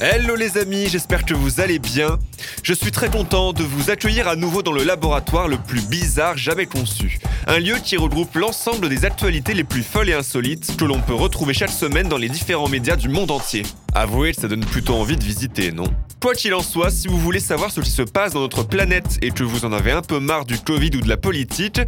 Hello 0.00 0.36
les 0.36 0.58
amis, 0.58 0.86
j'espère 0.88 1.24
que 1.24 1.34
vous 1.34 1.58
allez 1.58 1.80
bien. 1.80 2.20
Je 2.62 2.72
suis 2.72 2.92
très 2.92 3.10
content 3.10 3.52
de 3.52 3.64
vous 3.64 3.90
accueillir 3.90 4.28
à 4.28 4.36
nouveau 4.36 4.62
dans 4.62 4.70
le 4.70 4.84
laboratoire 4.84 5.48
le 5.48 5.56
plus 5.56 5.80
bizarre 5.80 6.36
jamais 6.36 6.66
conçu. 6.66 7.18
Un 7.48 7.58
lieu 7.58 7.74
qui 7.82 7.96
regroupe 7.96 8.36
l'ensemble 8.36 8.88
des 8.88 9.04
actualités 9.04 9.54
les 9.54 9.64
plus 9.64 9.82
folles 9.82 10.10
et 10.10 10.12
insolites 10.12 10.76
que 10.76 10.84
l'on 10.84 11.00
peut 11.00 11.14
retrouver 11.14 11.52
chaque 11.52 11.72
semaine 11.72 12.08
dans 12.08 12.16
les 12.16 12.28
différents 12.28 12.68
médias 12.68 12.94
du 12.94 13.08
monde 13.08 13.32
entier. 13.32 13.64
Avouez, 13.92 14.34
ça 14.34 14.46
donne 14.46 14.64
plutôt 14.64 14.94
envie 14.94 15.16
de 15.16 15.24
visiter, 15.24 15.72
non? 15.72 15.92
Quoi 16.22 16.36
qu'il 16.36 16.54
en 16.54 16.62
soit, 16.62 16.92
si 16.92 17.08
vous 17.08 17.18
voulez 17.18 17.40
savoir 17.40 17.72
ce 17.72 17.80
qui 17.80 17.90
se 17.90 18.02
passe 18.02 18.34
dans 18.34 18.40
notre 18.40 18.62
planète 18.62 19.18
et 19.20 19.32
que 19.32 19.42
vous 19.42 19.64
en 19.64 19.72
avez 19.72 19.90
un 19.90 20.02
peu 20.02 20.20
marre 20.20 20.44
du 20.44 20.60
Covid 20.60 20.90
ou 20.94 21.00
de 21.00 21.08
la 21.08 21.16
politique, 21.16 21.80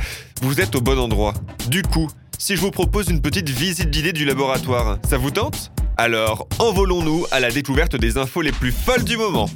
vous 0.43 0.61
êtes 0.61 0.75
au 0.75 0.81
bon 0.81 0.99
endroit. 0.99 1.35
Du 1.69 1.83
coup, 1.83 2.11
si 2.39 2.57
je 2.57 2.61
vous 2.61 2.73
propose 2.73 3.09
une 3.09 3.23
petite 3.23 3.51
visite 3.51 3.91
guidée 3.91 4.13
du 4.13 4.25
laboratoire, 4.25 4.99
ça 5.09 5.17
vous 5.17 5.31
tente? 5.31 5.71
Alors, 6.01 6.49
envolons-nous 6.59 7.27
à 7.31 7.41
la 7.41 7.51
découverte 7.51 7.95
des 7.95 8.17
infos 8.17 8.41
les 8.41 8.53
plus 8.53 8.73
folles 8.73 9.05
du 9.05 9.19
moment. 9.19 9.51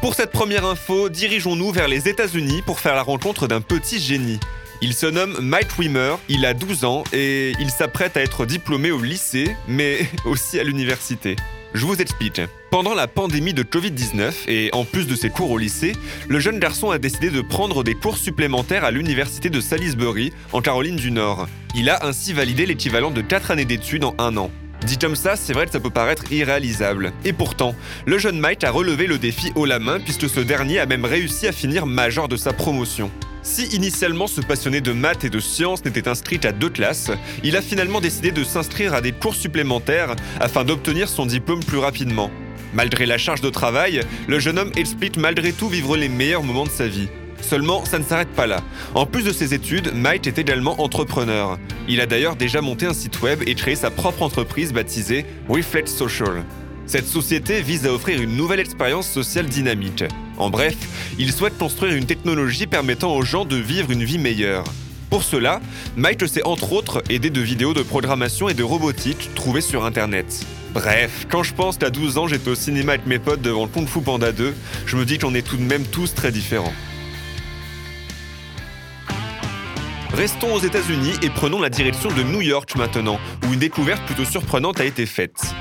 Pour 0.00 0.14
cette 0.14 0.30
première 0.30 0.64
info, 0.64 1.10
dirigeons-nous 1.10 1.70
vers 1.70 1.86
les 1.86 2.08
États-Unis 2.08 2.62
pour 2.64 2.80
faire 2.80 2.94
la 2.94 3.02
rencontre 3.02 3.46
d'un 3.46 3.60
petit 3.60 4.00
génie. 4.00 4.40
Il 4.80 4.94
se 4.94 5.04
nomme 5.04 5.36
Mike 5.42 5.78
Wimmer, 5.78 6.14
il 6.30 6.46
a 6.46 6.54
12 6.54 6.86
ans 6.86 7.04
et 7.12 7.52
il 7.60 7.68
s'apprête 7.68 8.16
à 8.16 8.22
être 8.22 8.46
diplômé 8.46 8.90
au 8.90 9.02
lycée, 9.02 9.54
mais 9.68 10.08
aussi 10.24 10.58
à 10.58 10.64
l'université. 10.64 11.36
Je 11.76 11.84
vous 11.84 12.00
explique. 12.00 12.40
Pendant 12.70 12.94
la 12.94 13.06
pandémie 13.06 13.52
de 13.52 13.62
Covid-19, 13.62 14.48
et 14.48 14.70
en 14.72 14.86
plus 14.86 15.06
de 15.06 15.14
ses 15.14 15.28
cours 15.28 15.50
au 15.50 15.58
lycée, 15.58 15.92
le 16.26 16.40
jeune 16.40 16.58
garçon 16.58 16.90
a 16.90 16.96
décidé 16.96 17.28
de 17.28 17.42
prendre 17.42 17.84
des 17.84 17.94
cours 17.94 18.16
supplémentaires 18.16 18.82
à 18.82 18.90
l'université 18.90 19.50
de 19.50 19.60
Salisbury, 19.60 20.32
en 20.54 20.62
Caroline 20.62 20.96
du 20.96 21.10
Nord. 21.10 21.48
Il 21.74 21.90
a 21.90 22.06
ainsi 22.06 22.32
validé 22.32 22.64
l'équivalent 22.64 23.10
de 23.10 23.20
4 23.20 23.50
années 23.50 23.66
d'études 23.66 24.04
en 24.04 24.14
un 24.16 24.38
an. 24.38 24.50
Dit 24.86 24.96
comme 24.96 25.16
ça, 25.16 25.36
c'est 25.36 25.52
vrai 25.52 25.66
que 25.66 25.72
ça 25.72 25.80
peut 25.80 25.90
paraître 25.90 26.32
irréalisable. 26.32 27.12
Et 27.26 27.34
pourtant, 27.34 27.74
le 28.06 28.16
jeune 28.16 28.40
Mike 28.40 28.64
a 28.64 28.70
relevé 28.70 29.06
le 29.06 29.18
défi 29.18 29.52
haut 29.54 29.66
la 29.66 29.78
main 29.78 30.00
puisque 30.00 30.30
ce 30.30 30.40
dernier 30.40 30.78
a 30.78 30.86
même 30.86 31.04
réussi 31.04 31.46
à 31.46 31.52
finir 31.52 31.84
major 31.84 32.26
de 32.26 32.38
sa 32.38 32.54
promotion. 32.54 33.10
Si 33.46 33.66
initialement 33.66 34.26
ce 34.26 34.40
passionné 34.40 34.80
de 34.80 34.90
maths 34.90 35.22
et 35.22 35.30
de 35.30 35.38
sciences 35.38 35.84
n'était 35.84 36.08
inscrit 36.08 36.40
à 36.42 36.50
deux 36.50 36.68
classes, 36.68 37.12
il 37.44 37.56
a 37.56 37.62
finalement 37.62 38.00
décidé 38.00 38.32
de 38.32 38.42
s'inscrire 38.42 38.92
à 38.92 39.00
des 39.00 39.12
cours 39.12 39.36
supplémentaires 39.36 40.16
afin 40.40 40.64
d'obtenir 40.64 41.08
son 41.08 41.26
diplôme 41.26 41.62
plus 41.62 41.78
rapidement. 41.78 42.32
Malgré 42.74 43.06
la 43.06 43.18
charge 43.18 43.42
de 43.42 43.48
travail, 43.48 44.00
le 44.26 44.40
jeune 44.40 44.58
homme 44.58 44.72
explique 44.74 45.16
malgré 45.16 45.52
tout 45.52 45.68
vivre 45.68 45.96
les 45.96 46.08
meilleurs 46.08 46.42
moments 46.42 46.64
de 46.64 46.70
sa 46.70 46.88
vie. 46.88 47.08
Seulement, 47.40 47.84
ça 47.84 48.00
ne 48.00 48.04
s'arrête 48.04 48.32
pas 48.34 48.48
là. 48.48 48.64
En 48.96 49.06
plus 49.06 49.22
de 49.22 49.32
ses 49.32 49.54
études, 49.54 49.92
Mike 49.94 50.26
est 50.26 50.40
également 50.40 50.82
entrepreneur. 50.82 51.56
Il 51.86 52.00
a 52.00 52.06
d'ailleurs 52.06 52.34
déjà 52.34 52.60
monté 52.60 52.84
un 52.84 52.94
site 52.94 53.22
web 53.22 53.44
et 53.46 53.54
créé 53.54 53.76
sa 53.76 53.92
propre 53.92 54.22
entreprise 54.22 54.72
baptisée 54.72 55.24
Reflect 55.48 55.86
Social. 55.86 56.44
Cette 56.86 57.06
société 57.06 57.62
vise 57.62 57.86
à 57.86 57.92
offrir 57.92 58.20
une 58.20 58.36
nouvelle 58.36 58.60
expérience 58.60 59.08
sociale 59.08 59.46
dynamique. 59.46 60.02
En 60.36 60.50
bref, 60.50 60.76
il 61.18 61.32
souhaite 61.32 61.56
construire 61.56 61.94
une 61.94 62.06
technologie 62.06 62.66
permettant 62.66 63.14
aux 63.14 63.22
gens 63.22 63.44
de 63.44 63.56
vivre 63.56 63.90
une 63.90 64.04
vie 64.04 64.18
meilleure. 64.18 64.64
Pour 65.10 65.22
cela, 65.22 65.60
Mike 65.96 66.28
s'est 66.28 66.44
entre 66.44 66.72
autres 66.72 67.02
aidé 67.08 67.30
de 67.30 67.40
vidéos 67.40 67.74
de 67.74 67.82
programmation 67.82 68.48
et 68.48 68.54
de 68.54 68.62
robotique 68.62 69.30
trouvées 69.34 69.60
sur 69.60 69.84
Internet. 69.84 70.44
Bref, 70.74 71.26
quand 71.30 71.42
je 71.42 71.54
pense 71.54 71.78
qu'à 71.78 71.90
12 71.90 72.18
ans 72.18 72.26
j'étais 72.26 72.50
au 72.50 72.54
cinéma 72.54 72.92
avec 72.92 73.06
mes 73.06 73.18
potes 73.18 73.40
devant 73.40 73.66
Kung 73.66 73.86
Fu 73.86 74.00
Panda 74.00 74.32
2, 74.32 74.54
je 74.84 74.96
me 74.96 75.04
dis 75.04 75.18
qu'on 75.18 75.34
est 75.34 75.46
tout 75.46 75.56
de 75.56 75.62
même 75.62 75.84
tous 75.84 76.14
très 76.14 76.32
différents. 76.32 76.74
Restons 80.12 80.54
aux 80.54 80.60
États-Unis 80.60 81.14
et 81.22 81.30
prenons 81.30 81.60
la 81.60 81.70
direction 81.70 82.10
de 82.10 82.22
New 82.22 82.40
York 82.40 82.74
maintenant, 82.76 83.18
où 83.46 83.52
une 83.52 83.58
découverte 83.58 84.02
plutôt 84.06 84.24
surprenante 84.24 84.80
a 84.80 84.84
été 84.84 85.06
faite. 85.06 85.54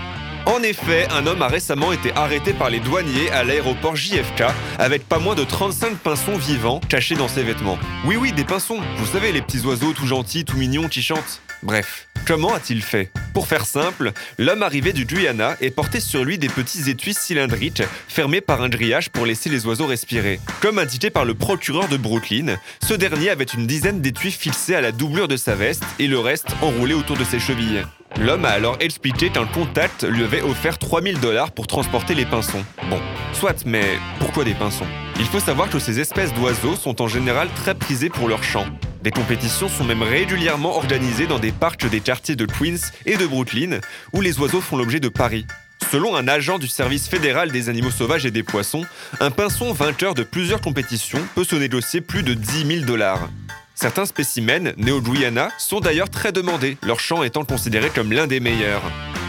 En 0.45 0.61
effet, 0.61 1.07
un 1.11 1.25
homme 1.25 1.41
a 1.41 1.47
récemment 1.47 1.91
été 1.91 2.11
arrêté 2.13 2.53
par 2.53 2.69
les 2.69 2.79
douaniers 2.79 3.31
à 3.31 3.43
l'aéroport 3.43 3.95
JFK 3.95 4.43
avec 4.77 5.07
pas 5.07 5.17
moins 5.17 5.33
de 5.33 5.43
35 5.43 5.97
pinsons 5.97 6.37
vivants 6.37 6.79
cachés 6.87 7.15
dans 7.15 7.27
ses 7.27 7.41
vêtements. 7.41 7.79
Oui 8.05 8.15
oui, 8.15 8.31
des 8.31 8.43
pinsons, 8.43 8.79
vous 8.97 9.07
savez 9.07 9.31
les 9.31 9.41
petits 9.41 9.61
oiseaux 9.61 9.93
tout 9.93 10.05
gentils, 10.05 10.45
tout 10.45 10.57
mignons 10.57 10.87
qui 10.87 11.01
chantent. 11.01 11.41
Bref, 11.63 12.07
comment 12.27 12.53
a-t-il 12.53 12.83
fait? 12.83 13.11
Pour 13.33 13.47
faire 13.47 13.65
simple, 13.65 14.11
l'homme 14.37 14.61
arrivé 14.61 14.93
du 14.93 15.05
Guyana 15.05 15.57
et 15.61 15.71
portait 15.71 15.99
sur 15.99 16.23
lui 16.23 16.37
des 16.37 16.47
petits 16.47 16.91
étuis 16.91 17.15
cylindriques 17.15 17.83
fermés 18.07 18.39
par 18.39 18.61
un 18.61 18.69
grillage 18.69 19.09
pour 19.09 19.25
laisser 19.25 19.49
les 19.49 19.65
oiseaux 19.65 19.87
respirer. 19.87 20.39
Comme 20.61 20.77
indiqué 20.77 21.09
par 21.09 21.25
le 21.25 21.33
procureur 21.33 21.87
de 21.87 21.97
Brooklyn, 21.97 22.57
ce 22.87 22.93
dernier 22.93 23.31
avait 23.31 23.45
une 23.45 23.65
dizaine 23.65 23.99
d'étuis 23.99 24.31
fixés 24.31 24.75
à 24.75 24.81
la 24.81 24.91
doublure 24.91 25.27
de 25.27 25.37
sa 25.37 25.55
veste 25.55 25.83
et 25.97 26.07
le 26.07 26.19
reste 26.19 26.49
enroulé 26.61 26.93
autour 26.93 27.17
de 27.17 27.23
ses 27.23 27.39
chevilles. 27.39 27.83
L'homme 28.19 28.45
a 28.45 28.49
alors 28.49 28.77
expliqué 28.79 29.29
qu'un 29.29 29.45
contact 29.45 30.03
lui 30.03 30.23
avait 30.23 30.41
offert 30.41 30.77
3000 30.77 31.19
dollars 31.19 31.51
pour 31.51 31.67
transporter 31.67 32.15
les 32.15 32.25
pinsons. 32.25 32.63
Bon, 32.89 32.99
soit, 33.33 33.65
mais 33.65 33.83
pourquoi 34.19 34.45
des 34.45 34.53
pinsons? 34.53 34.85
Il 35.19 35.25
faut 35.25 35.41
savoir 35.41 35.69
que 35.69 35.79
ces 35.79 35.99
espèces 35.99 36.33
d'oiseaux 36.33 36.75
sont 36.75 37.01
en 37.01 37.07
général 37.07 37.49
très 37.55 37.75
prisées 37.75 38.09
pour 38.09 38.29
leur 38.29 38.43
chant. 38.43 38.65
Des 39.03 39.11
compétitions 39.11 39.67
sont 39.67 39.83
même 39.83 40.01
régulièrement 40.01 40.77
organisées 40.77 41.27
dans 41.27 41.39
des 41.39 41.51
parcs 41.51 41.87
des 41.89 41.99
quartiers 41.99 42.37
de 42.37 42.45
Queens 42.45 42.91
et 43.05 43.17
de 43.17 43.25
Brooklyn, 43.25 43.79
où 44.13 44.21
les 44.21 44.39
oiseaux 44.39 44.61
font 44.61 44.77
l'objet 44.77 45.01
de 45.01 45.09
paris. 45.09 45.45
Selon 45.91 46.15
un 46.15 46.27
agent 46.27 46.57
du 46.57 46.67
service 46.67 47.07
fédéral 47.07 47.51
des 47.51 47.69
animaux 47.69 47.91
sauvages 47.91 48.25
et 48.25 48.31
des 48.31 48.43
poissons, 48.43 48.85
un 49.19 49.29
pinson 49.29 49.73
vainqueur 49.73 50.13
de 50.13 50.23
plusieurs 50.23 50.61
compétitions 50.61 51.21
peut 51.35 51.43
se 51.43 51.55
négocier 51.55 52.01
plus 52.01 52.23
de 52.23 52.33
10 52.33 52.65
000 52.79 52.85
dollars. 52.85 53.29
Certains 53.75 54.05
spécimens 54.05 54.73
nés 54.77 54.93
au 54.93 55.01
Guyana 55.01 55.49
sont 55.57 55.81
d'ailleurs 55.81 56.09
très 56.09 56.31
demandés, 56.31 56.77
leur 56.81 57.01
chant 57.01 57.23
étant 57.23 57.43
considéré 57.43 57.89
comme 57.89 58.13
l'un 58.13 58.25
des 58.25 58.39
meilleurs. 58.39 58.81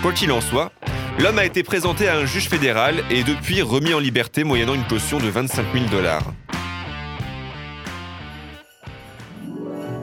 Quoi 0.03 0.13
qu'il 0.13 0.31
en 0.31 0.41
soit, 0.41 0.71
l'homme 1.19 1.41
a 1.41 1.45
été 1.45 1.65
présenté 1.65 2.07
à 2.07 2.17
un 2.17 2.27
juge 2.27 2.49
fédéral 2.49 3.03
et 3.11 3.25
depuis 3.25 3.61
remis 3.61 3.93
en 3.93 3.99
liberté 3.99 4.45
moyennant 4.45 4.75
une 4.75 4.87
caution 4.87 5.19
de 5.19 5.27
25 5.27 5.67
000 5.73 5.87
dollars. 5.87 6.33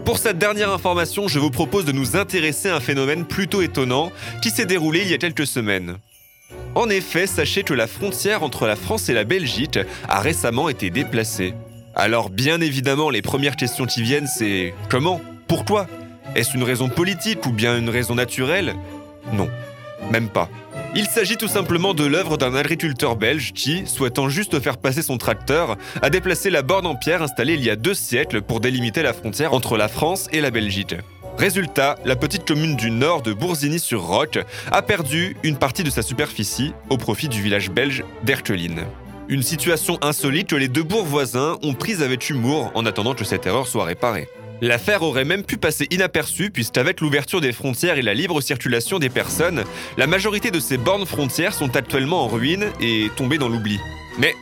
Pour 0.04 0.18
cette 0.18 0.38
dernière 0.38 0.72
information, 0.72 1.30
je 1.30 1.40
vous 1.40 1.50
propose 1.50 1.86
de 1.86 1.94
nous 1.94 2.18
intéresser 2.18 2.68
à 2.68 2.76
un 2.76 2.82
phénomène 2.82 3.26
plutôt 3.26 3.62
étonnant 3.62 4.12
qui 4.42 4.50
s'est 4.50 4.66
déroulé 4.66 5.04
il 5.04 5.10
y 5.10 5.14
a 5.14 5.18
quelques 5.18 5.48
semaines. 5.48 5.96
En 6.76 6.90
effet, 6.90 7.28
sachez 7.28 7.64
que 7.64 7.74
la 7.74 7.88
frontière 7.88 8.44
entre 8.44 8.68
la 8.68 8.76
France 8.76 9.08
et 9.08 9.14
la 9.14 9.24
Belgique 9.24 9.80
a 10.10 10.20
récemment 10.20 10.68
été 10.68 10.90
déplacée. 10.90 11.54
Alors 11.96 12.30
bien 12.30 12.60
évidemment, 12.60 13.10
les 13.10 13.22
premières 13.22 13.56
questions 13.56 13.86
qui 13.86 14.02
viennent, 14.02 14.28
c'est 14.28 14.74
comment? 14.90 15.22
Pourquoi? 15.48 15.88
Est-ce 16.36 16.56
une 16.58 16.64
raison 16.64 16.90
politique 16.90 17.46
ou 17.46 17.52
bien 17.52 17.78
une 17.78 17.90
raison 17.90 18.16
naturelle? 18.16 18.76
Non, 19.32 19.48
même 20.10 20.30
pas. 20.30 20.50
Il 20.96 21.06
s'agit 21.06 21.38
tout 21.38 21.48
simplement 21.48 21.94
de 21.94 22.06
l'œuvre 22.06 22.38
d'un 22.38 22.56
agriculteur 22.56 23.16
belge 23.16 23.54
qui, 23.54 23.86
souhaitant 23.86 24.30
juste 24.30 24.60
faire 24.60 24.78
passer 24.78 25.02
son 25.02 25.18
tracteur, 25.18 25.78
a 26.02 26.10
déplacé 26.10 26.50
la 26.50 26.62
borne 26.64 26.88
en 26.88 26.96
pierre 26.96 27.22
installée 27.22 27.54
il 27.54 27.64
y 27.64 27.70
a 27.70 27.76
deux 27.76 27.94
siècles 27.94 28.42
pour 28.42 28.60
délimiter 28.60 29.04
la 29.04 29.14
frontière 29.14 29.54
entre 29.54 29.78
la 29.78 29.88
France 29.88 30.28
et 30.32 30.42
la 30.42 30.52
Belgique. 30.52 30.96
Résultat, 31.38 31.98
la 32.06 32.16
petite 32.16 32.48
commune 32.48 32.76
du 32.76 32.92
nord 32.92 33.24
de 33.24 33.34
Bourzigny-sur-Roc 33.34 34.40
a 34.72 34.82
perdu 34.82 35.36
une 35.44 35.58
partie 35.58 35.84
de 35.84 35.90
sa 35.90 36.04
superficie 36.04 36.74
au 36.90 36.98
profit 36.98 37.28
du 37.28 37.42
village 37.42 37.72
belge 37.72 38.04
d'Erkeline. 38.24 38.86
Une 39.30 39.42
situation 39.42 39.98
insolite 40.02 40.50
que 40.50 40.56
les 40.56 40.68
deux 40.68 40.84
bourgs 40.84 41.06
voisins 41.06 41.58
ont 41.64 41.74
prise 41.74 42.02
avec 42.04 42.30
humour 42.30 42.72
en 42.76 42.86
attendant 42.86 43.14
que 43.14 43.24
cette 43.24 43.46
erreur 43.46 43.68
soit 43.68 43.86
réparée. 43.86 44.28
L'affaire 44.62 45.02
aurait 45.02 45.24
même 45.24 45.44
pu 45.44 45.56
passer 45.58 45.88
inaperçue 45.92 46.52
puisqu'avec 46.52 47.00
l'ouverture 47.00 47.40
des 47.40 47.54
frontières 47.54 47.98
et 47.98 48.02
la 48.02 48.14
libre 48.14 48.42
circulation 48.42 49.00
des 49.00 49.10
personnes, 49.10 49.64
la 49.98 50.08
majorité 50.08 50.52
de 50.52 50.60
ces 50.60 50.78
bornes 50.78 51.06
frontières 51.06 51.54
sont 51.54 51.76
actuellement 51.76 52.24
en 52.24 52.28
ruine 52.28 52.66
et 52.82 53.10
tombées 53.16 53.38
dans 53.38 53.48
l'oubli. 53.48 53.80
Mais 54.20 54.36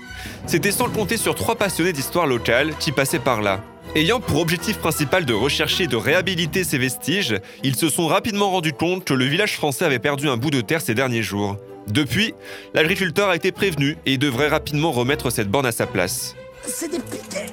c'était 0.48 0.72
sans 0.72 0.90
compter 0.90 1.18
sur 1.18 1.36
trois 1.36 1.56
passionnés 1.56 1.94
d'histoire 1.94 2.26
locale 2.26 2.74
qui 2.80 2.92
passaient 2.92 3.20
par 3.20 3.42
là. 3.42 3.64
Ayant 3.94 4.20
pour 4.20 4.40
objectif 4.40 4.78
principal 4.78 5.26
de 5.26 5.34
rechercher 5.34 5.84
et 5.84 5.88
de 5.88 5.96
réhabiliter 5.96 6.64
ces 6.64 6.78
vestiges, 6.78 7.36
ils 7.64 7.76
se 7.76 7.90
sont 7.90 8.08
rapidement 8.08 8.50
rendus 8.50 8.74
compte 8.74 9.06
que 9.06 9.14
le 9.14 9.26
village 9.26 9.56
français 9.58 9.86
avait 9.86 10.00
perdu 10.00 10.28
un 10.28 10.38
bout 10.38 10.50
de 10.50 10.62
terre 10.62 10.82
ces 10.82 10.96
derniers 10.96 11.24
jours. 11.24 11.58
Depuis, 11.92 12.34
l'agriculteur 12.74 13.28
a 13.28 13.36
été 13.36 13.52
prévenu 13.52 13.98
et 14.06 14.18
devrait 14.18 14.48
rapidement 14.48 14.92
remettre 14.94 15.30
cette 15.30 15.50
borne 15.50 15.66
à 15.66 15.74
sa 15.74 15.86
place. 15.86 16.36
C'est 16.64 16.88
des 16.90 17.00
piquets 17.00 17.48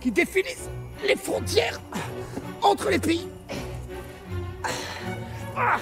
qui 0.00 0.10
définissent 0.10 0.70
les 1.06 1.16
frontières 1.16 1.78
entre 2.62 2.88
les 2.88 2.98
pays. 2.98 3.28
Ah 5.54 5.76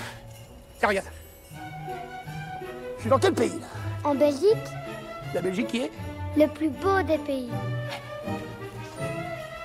Tiens, 0.80 0.88
regarde. 0.88 1.06
Je 2.96 3.00
suis 3.02 3.10
dans 3.10 3.20
quel 3.20 3.34
pays 3.34 3.50
là? 3.60 3.66
En 4.02 4.16
Belgique, 4.16 4.56
La 5.32 5.40
Belgique 5.40 5.68
qui 5.68 5.78
est? 5.82 5.92
Le 6.36 6.48
plus 6.48 6.70
beau 6.70 7.02
des 7.06 7.18
pays. 7.18 7.50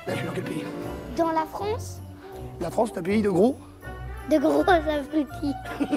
Là, 0.06 0.14
je 0.14 0.16
suis 0.18 0.26
dans 0.28 0.34
quel 0.34 0.44
pays? 0.44 0.64
Dans 1.18 1.32
la 1.32 1.46
France, 1.52 2.00
La 2.60 2.70
France, 2.70 2.90
c'est 2.94 3.00
un 3.00 3.04
pays 3.04 3.24
de 3.24 3.30
gros? 3.32 3.58
De 4.30 4.38
gros 4.38 4.62
abrutis. 4.70 5.56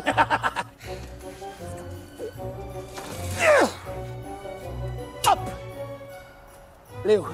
Hop 5.27 5.39
Léo. 7.05 7.27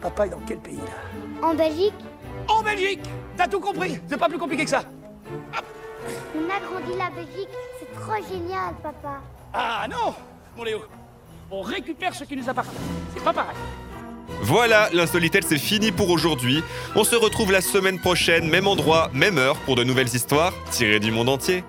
Papa 0.00 0.26
est 0.26 0.30
dans 0.30 0.40
quel 0.46 0.58
pays 0.58 0.76
là? 0.76 1.46
En 1.46 1.54
Belgique, 1.54 1.94
En 2.48 2.62
Belgique 2.62 3.08
T'as 3.36 3.48
tout 3.48 3.60
compris? 3.60 3.98
C'est 4.08 4.18
pas 4.18 4.28
plus 4.28 4.38
compliqué 4.38 4.64
que 4.64 4.70
ça 4.70 4.82
on 6.36 6.50
a 6.50 6.60
grandi 6.60 6.98
la 6.98 7.10
Belgique, 7.10 7.48
c'est 7.78 8.00
trop 8.00 8.16
génial, 8.28 8.74
papa. 8.82 9.20
Ah 9.52 9.86
non, 9.88 10.14
mon 10.56 10.64
Léo. 10.64 10.80
On 11.50 11.62
récupère 11.62 12.14
ce 12.14 12.24
qui 12.24 12.36
nous 12.36 12.48
appartient. 12.48 12.76
C'est 13.14 13.22
pas 13.22 13.32
pareil. 13.32 13.56
Voilà, 14.42 14.88
l'insolitel 14.92 15.44
c'est 15.44 15.58
fini 15.58 15.92
pour 15.92 16.10
aujourd'hui. 16.10 16.62
On 16.96 17.04
se 17.04 17.14
retrouve 17.14 17.52
la 17.52 17.60
semaine 17.60 18.00
prochaine, 18.00 18.48
même 18.48 18.66
endroit, 18.66 19.10
même 19.12 19.38
heure, 19.38 19.56
pour 19.58 19.76
de 19.76 19.84
nouvelles 19.84 20.12
histoires 20.14 20.52
tirées 20.70 21.00
du 21.00 21.12
monde 21.12 21.28
entier. 21.28 21.62